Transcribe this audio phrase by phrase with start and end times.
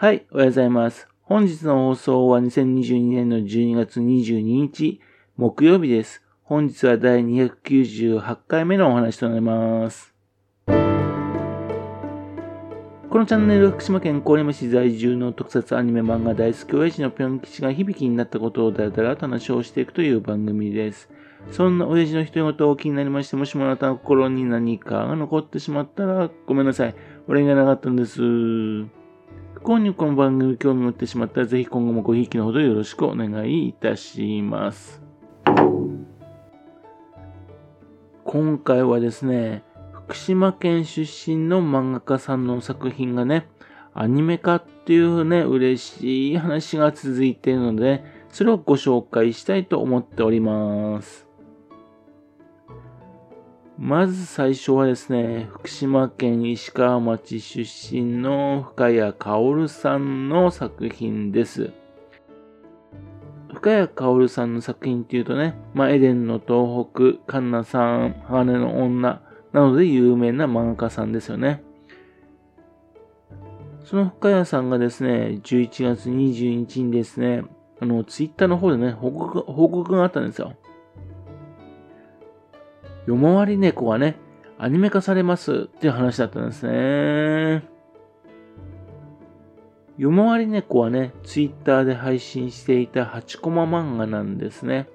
[0.00, 1.08] はい、おはようございます。
[1.24, 5.00] 本日の放送は2022年の12月22日、
[5.36, 6.22] 木曜日です。
[6.44, 10.14] 本日は第298回目のお話となります。
[10.68, 10.72] こ
[13.18, 21.10] のチャンネルは福島県郡山市在住の特撮アニメ漫画大好き親父のぴょん吉が響きになったことをだらだらと話をしていくという番組です。
[21.50, 26.94] そんな親父の独り言を気になりまして、もしもあなたの心に何かが残ってしまったらごめんなさい。
[27.26, 28.22] 俺がなかったんです。
[29.62, 35.02] 今にこの番組興味持ってしまったら、ぜひ今後もごひいきのほどよろしくお願いいたします。
[38.24, 43.48] 今回はですね、福島県出身の漫画家さんの作品がね、
[43.94, 51.27] アニメ化っていうね、嬉しい話が続いているので、それをご紹介したいと思っております。
[53.80, 61.70] まず最初はですね、福島県石川町出身の深谷薫さんの作品です。
[63.54, 71.62] 深谷薫さんの作品っていうとね、まあ、エデンの東北、カンナさん、鋼の女などで有名な漫画家さんですよね。
[73.84, 77.44] その深谷さんがですね、11月22日にですね、
[77.80, 80.54] あの、ツイッターの方でね、報告報告があったんですよ。
[83.08, 84.16] 夜回り猫はね、
[84.58, 87.66] アニメ化されますっていう話だったんですね。
[89.96, 94.90] 夜回り猫はね、ツイッターで配信していた8コマ漫画なんですね。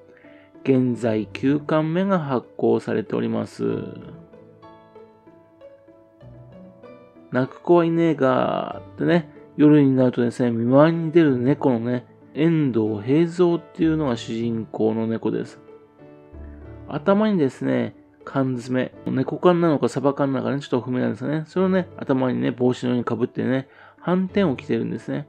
[0.64, 3.64] 現在9巻目が発行されております。
[7.31, 12.05] 泣く子はいねえがってね、夜になるとですね、見回りに出る猫のね、
[12.36, 15.59] 遠藤平蔵っていうのが主人公の猫です。
[16.88, 21.44] 頭にですね、缶詰、猫缶なのかサバ缶なのかね、ちょっと不明なんですね。
[21.48, 23.68] それをね、頭にね、帽子のようにかぶってね、
[24.00, 25.28] 斑点を着てるんですね。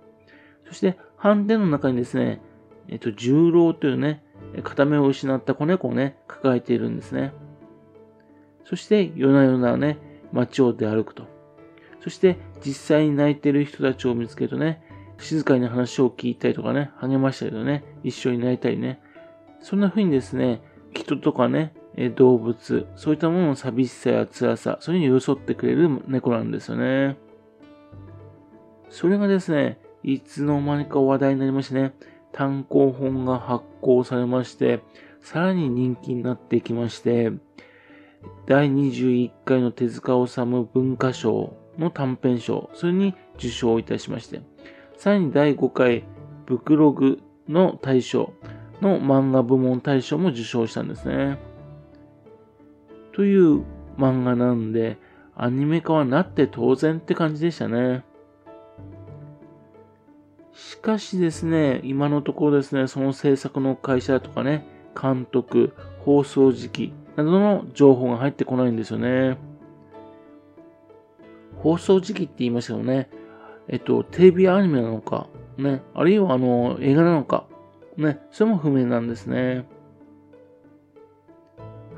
[0.66, 2.40] そして、斑点の中にですね、
[2.88, 4.22] えっと、重郎というね、
[4.62, 7.32] 片目を失った子猫をね、抱えているんですね。
[8.64, 9.98] そして、夜な夜なね、
[10.32, 11.26] 街を出歩くと。
[12.00, 14.82] そして、実際に泣いてる人たちを見つけるとね、
[15.18, 19.00] 静かに話を聞いたりとかね、励ましたりとね、一緒に泣いたりね。
[19.60, 20.62] そんな風にですね、
[20.92, 27.16] 人とかね、え動物、そういったものの寂しさや辛さ、それに寄り添ってくれる猫なんですよね。
[28.90, 31.94] それがですね、いつの間にか話題になりましてね、
[32.32, 34.80] 単行本が発行されまして、
[35.20, 37.32] さらに人気になってきまして、
[38.46, 44.42] 第21回の手塚治虫文化賞の短編賞、それに受賞いたしまして、
[44.96, 46.04] さらに第5回
[46.46, 48.32] ブクログの大賞
[48.80, 51.38] の漫画部門大賞も受賞したんですね。
[53.14, 53.62] という
[53.96, 54.98] 漫画なんで、
[55.36, 58.04] アニメ化はなって当然って感じでしたね。
[60.52, 64.66] しかしですね、今のところですね、その制作の会社とかね、
[65.00, 69.38] 監督、放送時期などの情報が入ってこないんですよね。
[71.58, 73.08] 放送時期って言いましたよね。
[73.68, 77.46] えっと、テレビアニメなのか、ね、あるいはあの、映画なのか、
[77.96, 79.66] ね、それも不明なんですね。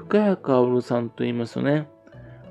[0.08, 1.88] 深谷薫さんと言いますとね、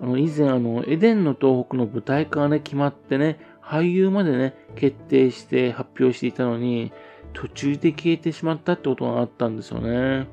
[0.02, 6.92] あの、以前あの、エデンの東北の舞台化がね、決まってね、俳優までね、決定して発表していたのに、
[7.34, 10.28] 途中で消えてしまったってことがあったんですよね。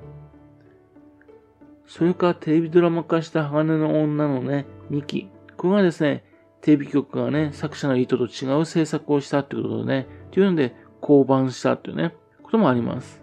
[1.87, 5.29] それからテレビドラマ化した鋼の女のね、2期。
[5.57, 6.25] これがですね、
[6.61, 13.23] テレビ局がね、作者の意図と違う制作をしたってことでね、というので、降板したっていうね、こともあります。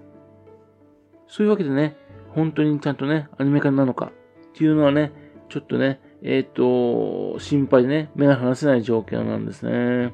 [1.28, 1.96] そういうわけでね、
[2.34, 4.12] 本当にちゃんとね、アニメ化なのか
[4.50, 5.12] っていうのはね、
[5.50, 10.14] ちょっとね、えっ、ー、と、心配でね、目が離せない状況なんですね。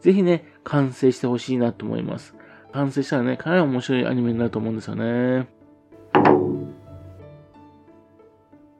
[0.00, 2.34] ぜひね、完成してほしいなと思います。
[2.72, 5.48] 完成したらね、かなり面白いアニメになると思うんですよね。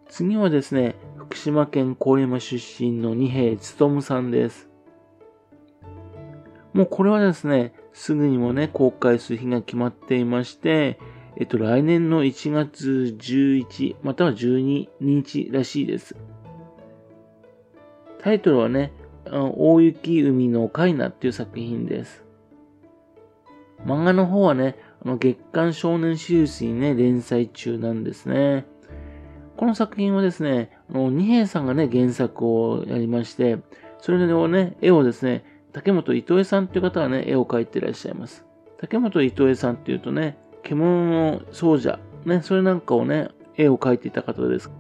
[0.09, 4.69] 次はですね、福島県郡山出身の二平勉さんです。
[6.73, 10.99] もうこれはですね、すぐにもね、公開する日が決まっていまして、
[11.37, 16.17] えっと、来年の1月11、または12日らしいです。
[18.19, 18.93] タイトルはね、
[19.31, 22.25] 大雪海のカイナっていう作品です。
[23.85, 28.67] 漫画の方はね、あの月刊少年シリーズにね、連載中なんですね。
[29.57, 33.59] この作品はですね、あの二平さんがね、原作をやりまして、
[33.99, 38.45] それをね、絵をですね、竹本糸江さんっていう方がね、絵を描いていらっしゃいます。
[38.79, 44.71] 竹本糸江さんっていうとね、獣の奏者、ね、それなんかをね、絵を描いていた方です。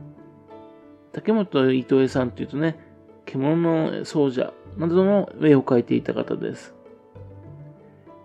[1.12, 2.78] 竹本伊藤さんっていうとね、
[3.26, 6.74] 獣の奏者などの絵を描いていた方です。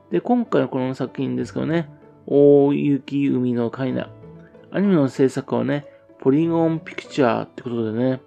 [0.10, 1.90] で、今回のこの作品ですけどね、
[2.26, 4.10] 大雪海のカイナ。
[4.72, 5.86] アニメの制作はね、
[6.20, 8.22] ポリゴンピクチャーってことでね、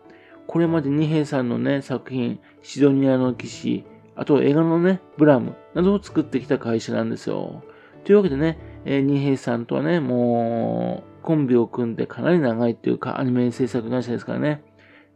[0.47, 3.85] これまで二平さんのね、作品、シドニアの騎士、
[4.15, 7.63] あと映画のね、ブラムなどを作ってきた会社なんですよ。
[8.05, 14.63] というわけでね、えー、二平さんとはね、もう、コンビを組んでかなり長いっていうか、アニメ制作会社ですからね。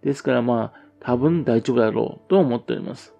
[0.02, 3.14] ですからまあ、多分大丈夫だろうと思っております。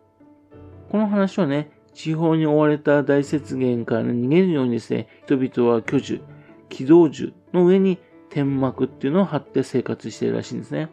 [0.90, 6.22] この話はね、地方に追われた大雪原から、逃げるようにですね、人々は巨樹、
[6.68, 7.98] 軌道樹の上に
[8.30, 10.88] 天幕っていうのを張って生活しているらしいんですね。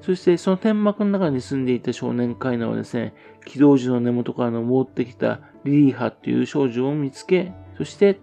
[0.00, 3.14] そしてその天幕の中に住んでいた少年カイナはですね、
[3.44, 8.18] 軌道樹の根元から登ってきたリリーハっていう少女を見つけ、そして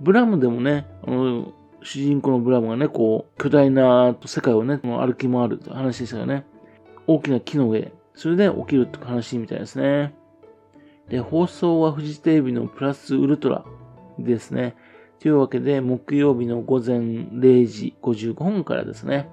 [0.00, 1.52] ブラムでもね、あの、
[1.82, 6.44] 主人公のブラムがね、こう、巨大な世界をね、歩き回るって話でしたよね。
[7.06, 10.14] 大きな木の上、それで起きるって話みたいですね。
[11.08, 13.64] で、放送はフジテレビのプラスウルトラ
[14.18, 14.74] ですね。
[15.18, 19.28] というわけで、木曜日の午前0時55分からですね。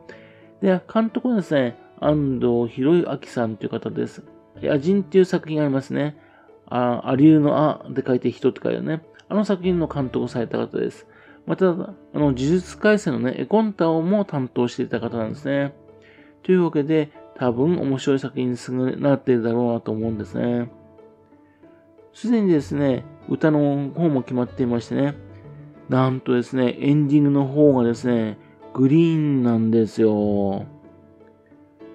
[0.62, 4.24] で、監督はですね、安藤博明さんという方です。
[4.62, 6.18] 野人っていう作品がありますね。
[6.69, 9.02] あ、アリューのあで書いて人って書いてね。
[9.30, 11.08] あの作品の監督をされた方です。
[11.46, 15.74] また、あの、呪術改正のね、絵コンタをも担当していた方なんですね。
[16.44, 20.69] というわけで、多分面白い作品になっているだろうなと思うんですね。
[22.14, 25.16] すでにですね、歌の方も決まっていましてね、
[25.88, 28.38] なんとですね、エンディングの方がですね、
[28.74, 30.66] グリーンなんですよ。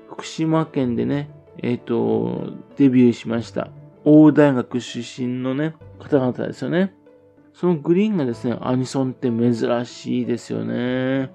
[0.08, 3.68] 福島県でね、えっ、ー、と、デビューしました。
[4.04, 6.94] 大大学出身のね、方々ですよね。
[7.54, 11.30] そのグリーンがですね、アニソンって珍しいですよね。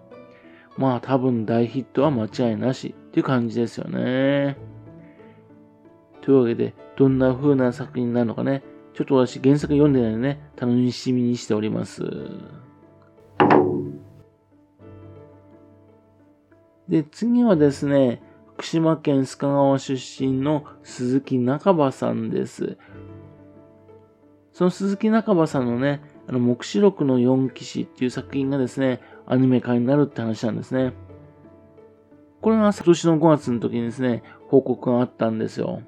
[0.77, 4.57] まあ多分大ヒットは間違いなしっていう感じですよね。
[6.21, 12.03] というわけで、どんな風な作品になるのかね、ちょっと私原作読んでないのでね、楽しみにしております。
[16.89, 18.21] で、次はですね、
[18.57, 22.79] 福島県須賀川出身の鈴木央さんです。
[24.51, 30.93] その鈴木央さんのね、あの、黙示録の4騎士っていう作品がですね、アニメ化になるって話なんですね。
[32.41, 35.83] これが今年の5月の時にですね、報告があったんですよ。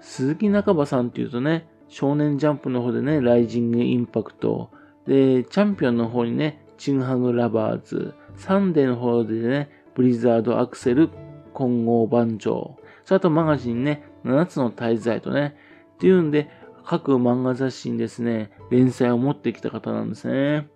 [0.00, 4.70] 鈴木央さんっていうとね、少年ジャンプの方でね、ライジングインパクト。
[5.06, 8.14] で、チャンピオンの方にね、ちぐはぐラバーズ。
[8.36, 11.10] サンデーの方でね、ブリザードアクセル
[11.52, 12.78] 混合番長。
[13.04, 15.56] それとマガジンね、7つの滞在とね、
[15.94, 16.48] っていうんで、
[16.86, 20.68] 各漫画雑誌にですね、連載を持ってきた方なんですね。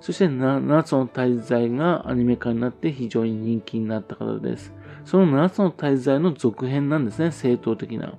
[0.00, 4.72] そして7つの滞在がアニメ化になって非常に人気になった方です。
[5.04, 8.14] その7つの滞在の続編なんですね、正当的な。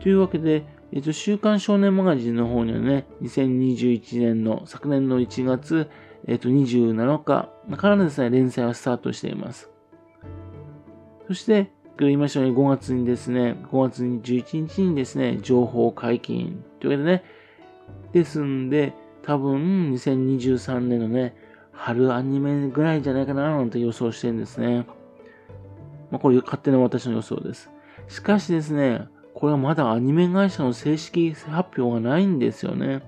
[0.00, 5.90] というわけで、えっと、週刊少年マガジンの方にはね、2021年の昨年の1月、
[6.26, 9.70] えっと、27日からですね、連載はスタートしています。
[11.26, 17.24] そして、言いましたように5月にですね、5月に11日にですね、情報解禁というわけでね、
[18.12, 21.36] ですんで、多分2023年のね、
[21.72, 24.86] 春アニメぐらいじゃないかななんて予想してるんですね。
[26.10, 27.70] まあ、こういう勝手な私の予想です。
[28.08, 33.02] しかしですね、これはまだアニメ会社の正式発表がないんですよね。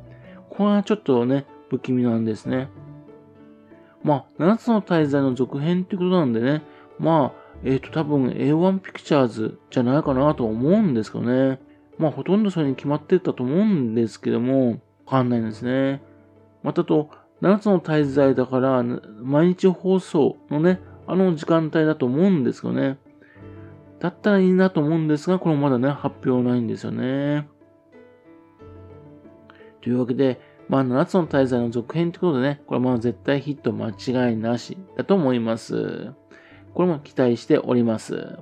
[0.50, 2.69] これはちょっとね、不気味なんですね。
[4.03, 6.62] まあ、7つの滞在の続編ってことなんでね、
[6.99, 11.61] まあ、えっ、ー、と、多分 A1 ピクチャーズじゃないかなと思うんですけどね。
[11.99, 14.76] まあ、ほとんどそれに決まってたと思うんですけども、わ
[15.07, 16.03] かんないんですね。
[16.62, 17.11] またと、
[17.43, 22.99] 7つの滞在だから、毎日放送のね、あの時間帯だと思うんですけどね。
[24.00, 27.49] だったらいいなと思うんですが、これまだね、発表ないんですよね。
[29.81, 36.12] というわけで、まあ、7つの滞在の続編ってことでね、これはまあ絶対ヒット間違いなしだと思います。
[36.75, 38.14] これも期待しております。
[38.16, 38.38] は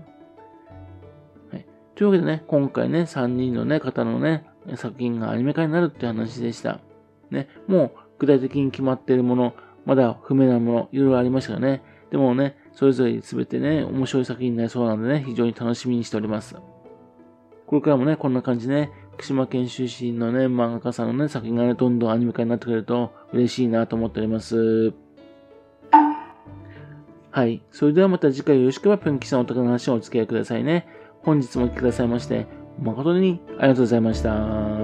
[1.52, 6.80] い、というわけでね、今回ね、3人のね、方のね、作品がアニメ化になるって話でした。
[7.30, 9.54] ね、もう具体的に決まっているもの、
[9.84, 11.82] まだ不明なもの、いろいろありましたがね。
[12.10, 16.56] でもね、それぞれ全てね、面白い作品になりそうなのでね、非常に楽しみにしております。
[17.66, 24.92] これからもね、こんな感じでね、福島県出身のね、漫画家さんのね、作品がね、どんどんアニメ化になってくれると嬉しいなと思っております。
[27.30, 27.62] はい。
[27.71, 30.87] それではまた次回よろしければ、ぴょんきさんお宅の話をお付き合いくださいね。
[31.23, 32.47] 本日もお聴きくださいまして、
[32.80, 34.83] 誠にありがとうございました。